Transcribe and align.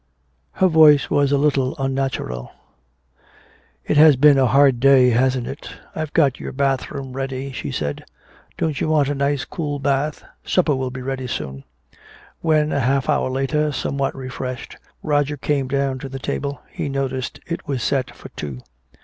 Her 0.53 0.67
voice 0.67 1.11
was 1.11 1.31
a 1.31 1.37
little 1.37 1.75
unnatural. 1.77 2.51
"It 3.85 3.97
has 3.97 4.15
been 4.15 4.39
a 4.39 4.47
hard 4.47 4.79
day, 4.79 5.11
hasn't 5.11 5.45
it. 5.45 5.69
I've 5.95 6.11
got 6.13 6.39
your 6.39 6.51
bath 6.53 6.89
room 6.89 7.13
ready," 7.13 7.51
she 7.51 7.71
said. 7.71 8.03
"Don't 8.57 8.81
you 8.81 8.89
want 8.89 9.09
a 9.09 9.13
nice 9.13 9.45
cool 9.45 9.77
bath? 9.77 10.23
Supper 10.43 10.75
will 10.75 10.89
be 10.89 11.03
ready 11.03 11.27
soon." 11.27 11.65
When, 12.39 12.71
a 12.71 12.79
half 12.79 13.09
hour 13.09 13.29
later, 13.29 13.71
somewhat 13.71 14.15
refreshed, 14.15 14.75
Roger 15.03 15.37
came 15.37 15.67
down 15.67 15.99
to 15.99 16.09
the 16.09 16.17
table, 16.17 16.63
he 16.71 16.89
noticed 16.89 17.39
it 17.45 17.67
was 17.67 17.83
set 17.83 18.09
for 18.15 18.29
two. 18.29 18.61